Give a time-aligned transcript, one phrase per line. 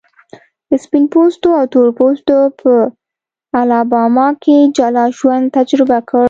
[0.83, 2.71] سپین پوستو او تور پوستو په
[3.59, 6.19] الاباما کې جلا ژوند تجربه کړ.